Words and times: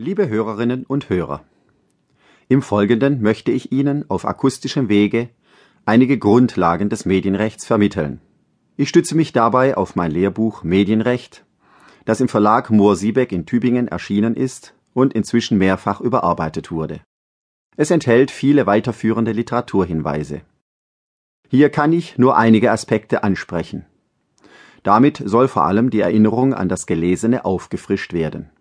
Liebe 0.00 0.28
Hörerinnen 0.28 0.84
und 0.84 1.10
Hörer, 1.10 1.42
im 2.46 2.62
Folgenden 2.62 3.20
möchte 3.20 3.50
ich 3.50 3.72
Ihnen 3.72 4.08
auf 4.08 4.26
akustischem 4.26 4.88
Wege 4.88 5.28
einige 5.86 6.18
Grundlagen 6.18 6.88
des 6.88 7.04
Medienrechts 7.04 7.66
vermitteln. 7.66 8.20
Ich 8.76 8.90
stütze 8.90 9.16
mich 9.16 9.32
dabei 9.32 9.76
auf 9.76 9.96
mein 9.96 10.12
Lehrbuch 10.12 10.62
Medienrecht, 10.62 11.44
das 12.04 12.20
im 12.20 12.28
Verlag 12.28 12.70
Mohr-Siebeck 12.70 13.32
in 13.32 13.44
Tübingen 13.44 13.88
erschienen 13.88 14.36
ist 14.36 14.72
und 14.94 15.14
inzwischen 15.14 15.58
mehrfach 15.58 16.00
überarbeitet 16.00 16.70
wurde. 16.70 17.00
Es 17.76 17.90
enthält 17.90 18.30
viele 18.30 18.66
weiterführende 18.66 19.32
Literaturhinweise. 19.32 20.42
Hier 21.48 21.70
kann 21.70 21.92
ich 21.92 22.18
nur 22.18 22.36
einige 22.36 22.70
Aspekte 22.70 23.24
ansprechen. 23.24 23.84
Damit 24.84 25.20
soll 25.24 25.48
vor 25.48 25.64
allem 25.64 25.90
die 25.90 26.02
Erinnerung 26.02 26.54
an 26.54 26.68
das 26.68 26.86
Gelesene 26.86 27.44
aufgefrischt 27.44 28.12
werden. 28.12 28.52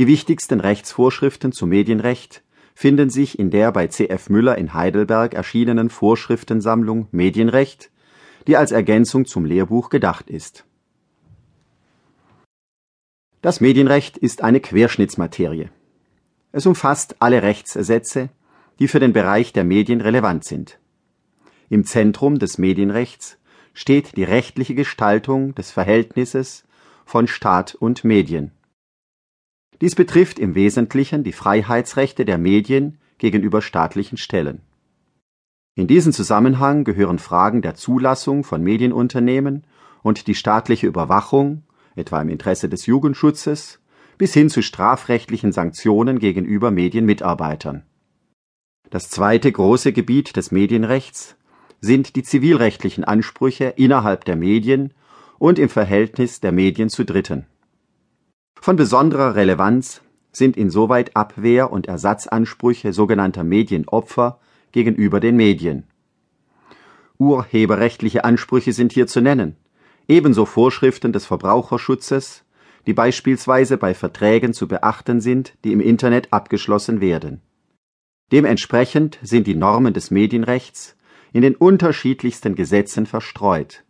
Die 0.00 0.06
wichtigsten 0.06 0.60
Rechtsvorschriften 0.60 1.52
zum 1.52 1.68
Medienrecht 1.68 2.42
finden 2.74 3.10
sich 3.10 3.38
in 3.38 3.50
der 3.50 3.70
bei 3.70 3.88
C. 3.88 4.06
F. 4.08 4.30
Müller 4.30 4.56
in 4.56 4.72
Heidelberg 4.72 5.34
erschienenen 5.34 5.90
Vorschriftensammlung 5.90 7.08
Medienrecht, 7.10 7.90
die 8.46 8.56
als 8.56 8.72
Ergänzung 8.72 9.26
zum 9.26 9.44
Lehrbuch 9.44 9.90
gedacht 9.90 10.30
ist. 10.30 10.64
Das 13.42 13.60
Medienrecht 13.60 14.16
ist 14.16 14.42
eine 14.42 14.60
Querschnittsmaterie. 14.60 15.68
Es 16.50 16.64
umfasst 16.64 17.16
alle 17.18 17.42
Rechtssätze, 17.42 18.30
die 18.78 18.88
für 18.88 19.00
den 19.00 19.12
Bereich 19.12 19.52
der 19.52 19.64
Medien 19.64 20.00
relevant 20.00 20.44
sind. 20.44 20.78
Im 21.68 21.84
Zentrum 21.84 22.38
des 22.38 22.56
Medienrechts 22.56 23.36
steht 23.74 24.16
die 24.16 24.24
rechtliche 24.24 24.74
Gestaltung 24.74 25.54
des 25.54 25.70
Verhältnisses 25.70 26.64
von 27.04 27.26
Staat 27.26 27.74
und 27.74 28.02
Medien 28.02 28.52
dies 29.80 29.94
betrifft 29.94 30.38
im 30.38 30.54
Wesentlichen 30.54 31.24
die 31.24 31.32
Freiheitsrechte 31.32 32.24
der 32.24 32.38
Medien 32.38 32.98
gegenüber 33.18 33.62
staatlichen 33.62 34.18
Stellen. 34.18 34.60
In 35.74 35.86
diesen 35.86 36.12
Zusammenhang 36.12 36.84
gehören 36.84 37.18
Fragen 37.18 37.62
der 37.62 37.74
Zulassung 37.74 38.44
von 38.44 38.62
Medienunternehmen 38.62 39.64
und 40.02 40.26
die 40.26 40.34
staatliche 40.34 40.86
Überwachung, 40.86 41.62
etwa 41.96 42.20
im 42.20 42.28
Interesse 42.28 42.68
des 42.68 42.86
Jugendschutzes, 42.86 43.80
bis 44.18 44.34
hin 44.34 44.50
zu 44.50 44.62
strafrechtlichen 44.62 45.52
Sanktionen 45.52 46.18
gegenüber 46.18 46.70
Medienmitarbeitern. 46.70 47.84
Das 48.90 49.08
zweite 49.08 49.50
große 49.50 49.92
Gebiet 49.92 50.36
des 50.36 50.50
Medienrechts 50.50 51.36
sind 51.80 52.16
die 52.16 52.22
zivilrechtlichen 52.22 53.04
Ansprüche 53.04 53.72
innerhalb 53.76 54.26
der 54.26 54.36
Medien 54.36 54.92
und 55.38 55.58
im 55.58 55.70
Verhältnis 55.70 56.40
der 56.40 56.52
Medien 56.52 56.90
zu 56.90 57.04
Dritten 57.04 57.46
von 58.60 58.76
besonderer 58.76 59.34
Relevanz 59.34 60.02
sind 60.32 60.56
insoweit 60.56 61.16
Abwehr- 61.16 61.72
und 61.72 61.88
Ersatzansprüche 61.88 62.92
sogenannter 62.92 63.42
Medienopfer 63.42 64.38
gegenüber 64.70 65.18
den 65.18 65.36
Medien. 65.36 65.84
Urheberrechtliche 67.18 68.24
Ansprüche 68.24 68.72
sind 68.72 68.92
hier 68.92 69.06
zu 69.06 69.20
nennen, 69.20 69.56
ebenso 70.08 70.44
Vorschriften 70.44 71.12
des 71.12 71.26
Verbraucherschutzes, 71.26 72.44
die 72.86 72.92
beispielsweise 72.92 73.76
bei 73.76 73.94
Verträgen 73.94 74.52
zu 74.52 74.68
beachten 74.68 75.20
sind, 75.20 75.54
die 75.64 75.72
im 75.72 75.80
Internet 75.80 76.32
abgeschlossen 76.32 77.00
werden. 77.00 77.40
Dementsprechend 78.30 79.18
sind 79.22 79.46
die 79.46 79.54
Normen 79.54 79.92
des 79.92 80.10
Medienrechts 80.10 80.96
in 81.32 81.42
den 81.42 81.56
unterschiedlichsten 81.56 82.54
Gesetzen 82.54 83.06
verstreut. 83.06 83.84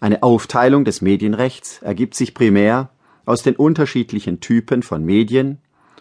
Eine 0.00 0.22
Aufteilung 0.22 0.84
des 0.84 1.02
Medienrechts 1.02 1.82
ergibt 1.82 2.14
sich 2.14 2.34
primär 2.34 2.90
aus 3.28 3.42
den 3.42 3.56
unterschiedlichen 3.56 4.40
Typen 4.40 4.82
von 4.82 5.04
Medien, 5.04 5.58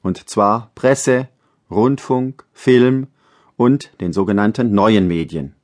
und 0.00 0.30
zwar 0.30 0.72
Presse, 0.74 1.28
Rundfunk, 1.70 2.46
Film 2.54 3.08
und 3.58 3.92
den 4.00 4.14
sogenannten 4.14 4.72
neuen 4.72 5.06
Medien. 5.06 5.54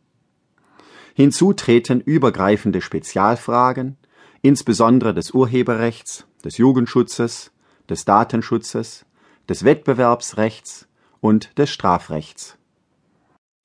Hinzu 1.15 1.55
treten 1.55 2.03
übergreifende 2.03 2.83
Spezialfragen, 2.83 3.97
insbesondere 4.43 5.15
des 5.15 5.31
Urheberrechts, 5.31 6.27
des 6.44 6.59
Jugendschutzes, 6.59 7.53
des 7.88 8.05
Datenschutzes, 8.05 9.06
des 9.49 9.65
Wettbewerbsrechts 9.65 10.88
und 11.23 11.56
des 11.56 11.71
Strafrechts. 11.71 12.59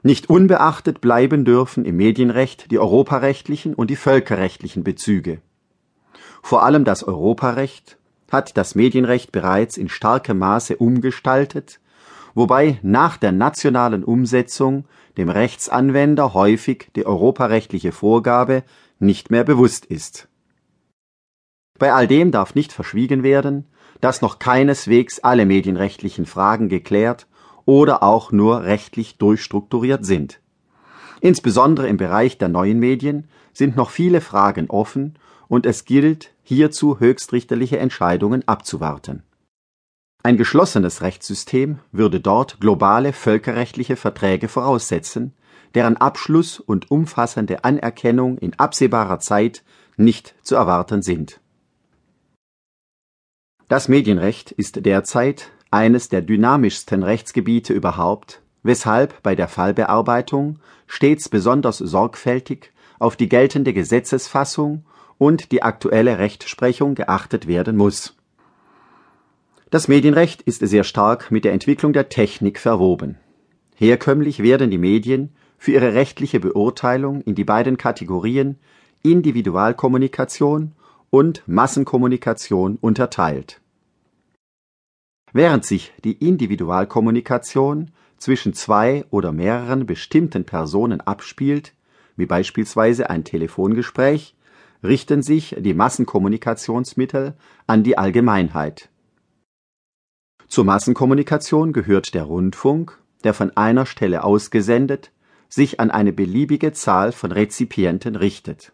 Nicht 0.02 0.30
unbeachtet 0.30 1.02
bleiben 1.02 1.44
dürfen 1.44 1.84
im 1.84 1.98
Medienrecht 1.98 2.72
die 2.72 2.80
europarechtlichen 2.80 3.74
und 3.74 3.90
die 3.90 3.98
völkerrechtlichen 3.98 4.86
Bezüge 4.86 5.42
vor 6.42 6.64
allem 6.64 6.84
das 6.84 7.04
Europarecht 7.04 7.98
hat 8.32 8.58
das 8.58 8.76
Medienrecht 8.76 9.32
bereits 9.32 9.78
in 9.78 9.90
starkem 9.90 10.40
Maße 10.40 10.78
umgestaltet, 10.78 11.80
wobei 12.34 12.80
nach 12.82 13.18
der 13.18 13.32
nationalen 13.32 14.04
Umsetzung 14.04 14.86
dem 15.18 15.30
Rechtsanwender 15.30 16.34
häufig 16.34 16.90
die 16.96 17.06
europarechtliche 17.06 17.92
Vorgabe 17.92 18.64
nicht 19.00 19.32
mehr 19.32 19.44
bewusst 19.44 19.86
ist. 19.86 20.30
Bei 21.78 21.94
all 21.94 22.08
dem 22.08 22.32
darf 22.32 22.56
nicht 22.56 22.72
verschwiegen 22.72 23.24
werden, 23.24 23.68
dass 24.00 24.22
noch 24.22 24.40
keineswegs 24.40 25.20
alle 25.20 25.46
medienrechtlichen 25.46 26.26
Fragen 26.26 26.70
geklärt 26.70 27.28
oder 27.66 28.04
auch 28.04 28.32
nur 28.32 28.64
rechtlich 28.64 29.18
durchstrukturiert 29.18 30.06
sind. 30.06 30.40
Insbesondere 31.20 31.88
im 31.88 31.98
Bereich 31.98 32.38
der 32.38 32.50
neuen 32.50 32.80
Medien 32.80 33.28
sind 33.54 33.76
noch 33.76 33.90
viele 33.90 34.22
Fragen 34.22 34.70
offen 34.70 35.16
und 35.52 35.66
es 35.66 35.84
gilt, 35.84 36.32
hierzu 36.44 37.02
höchstrichterliche 37.02 37.78
Entscheidungen 37.78 38.48
abzuwarten. 38.48 39.24
Ein 40.24 40.38
geschlossenes 40.38 41.02
Rechtssystem 41.02 41.80
würde 41.92 42.22
dort 42.22 42.62
globale 42.62 43.12
völkerrechtliche 43.12 43.98
Verträge 43.98 44.48
voraussetzen, 44.48 45.34
deren 45.76 45.98
Abschluss 45.98 46.62
und 46.62 46.90
umfassende 46.90 47.66
Anerkennung 47.66 48.38
in 48.38 48.58
absehbarer 48.58 49.20
Zeit 49.20 49.62
nicht 49.98 50.36
zu 50.42 50.56
erwarten 50.56 51.02
sind. 51.02 51.42
Das 53.68 53.90
Medienrecht 53.90 54.54
ist 54.54 54.86
derzeit 54.86 55.52
eines 55.70 56.08
der 56.08 56.22
dynamischsten 56.22 57.04
Rechtsgebiete 57.04 57.74
überhaupt, 57.74 58.42
weshalb 58.64 59.22
bei 59.22 59.36
der 59.36 59.50
Fallbearbeitung 59.50 60.60
stets 60.88 61.28
besonders 61.28 61.80
sorgfältig 61.80 62.72
auf 63.00 63.18
die 63.18 63.28
geltende 63.28 63.74
Gesetzesfassung 63.74 64.86
und 65.22 65.52
die 65.52 65.62
aktuelle 65.62 66.18
Rechtsprechung 66.18 66.96
geachtet 66.96 67.46
werden 67.46 67.78
muss. 67.78 68.18
Das 69.70 69.88
Medienrecht 69.88 70.42
ist 70.42 70.62
sehr 70.62 70.84
stark 70.84 71.30
mit 71.30 71.46
der 71.46 71.54
Entwicklung 71.54 71.94
der 71.94 72.10
Technik 72.10 72.58
verwoben. 72.58 73.20
Herkömmlich 73.76 74.42
werden 74.42 74.72
die 74.72 74.80
Medien 74.80 75.30
für 75.60 75.74
ihre 75.74 75.94
rechtliche 75.94 76.40
Beurteilung 76.40 77.22
in 77.22 77.36
die 77.36 77.44
beiden 77.44 77.78
Kategorien 77.78 78.58
Individualkommunikation 79.04 80.72
und 81.12 81.44
Massenkommunikation 81.46 82.80
unterteilt. 82.82 83.62
Während 85.34 85.66
sich 85.66 85.94
die 86.04 86.14
Individualkommunikation 86.14 87.92
zwischen 88.18 88.56
zwei 88.56 89.06
oder 89.12 89.32
mehreren 89.32 89.86
bestimmten 89.86 90.46
Personen 90.46 91.00
abspielt, 91.00 91.74
wie 92.16 92.26
beispielsweise 92.26 93.12
ein 93.12 93.24
Telefongespräch, 93.24 94.34
richten 94.84 95.22
sich 95.22 95.56
die 95.60 95.74
Massenkommunikationsmittel 95.74 97.36
an 97.68 97.84
die 97.84 97.98
Allgemeinheit. 97.98 98.90
Zur 100.48 100.66
Massenkommunikation 100.66 101.72
gehört 101.72 102.14
der 102.14 102.24
Rundfunk, 102.24 103.00
der 103.24 103.34
von 103.34 103.56
einer 103.56 103.86
Stelle 103.86 104.24
ausgesendet 104.24 105.12
sich 105.48 105.80
an 105.80 105.92
eine 105.92 106.14
beliebige 106.14 106.72
Zahl 106.72 107.12
von 107.12 107.32
Rezipienten 107.32 108.16
richtet. 108.16 108.72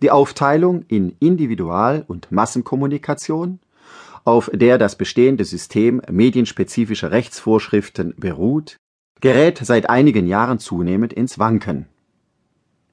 Die 0.00 0.10
Aufteilung 0.10 0.84
in 0.88 1.14
Individual- 1.20 2.04
und 2.08 2.32
Massenkommunikation, 2.32 3.60
auf 4.24 4.50
der 4.52 4.78
das 4.78 4.96
bestehende 4.96 5.44
System 5.44 6.00
medienspezifischer 6.10 7.10
Rechtsvorschriften 7.10 8.14
beruht, 8.16 8.76
gerät 9.20 9.60
seit 9.62 9.90
einigen 9.90 10.26
Jahren 10.26 10.58
zunehmend 10.58 11.12
ins 11.12 11.38
Wanken 11.38 11.86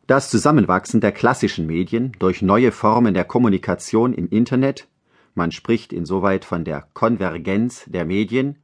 das 0.09 0.31
Zusammenwachsen 0.31 1.01
der 1.01 1.11
klassischen 1.11 1.67
Medien 1.67 2.13
durch 2.17 2.41
neue 2.41 2.71
Formen 2.71 3.13
der 3.13 3.25
Kommunikation 3.25 4.11
im 4.11 4.27
Internet 4.29 4.87
man 5.35 5.51
spricht 5.51 5.93
insoweit 5.93 6.45
von 6.45 6.65
der 6.65 6.87
Konvergenz 6.95 7.85
der 7.85 8.05
Medien 8.05 8.57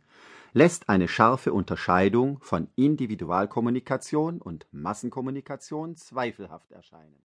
lässt 0.53 0.89
eine 0.89 1.07
scharfe 1.07 1.53
Unterscheidung 1.53 2.39
von 2.41 2.67
Individualkommunikation 2.75 4.41
und 4.41 4.65
Massenkommunikation 4.71 5.95
zweifelhaft 5.95 6.71
erscheinen 6.71 7.25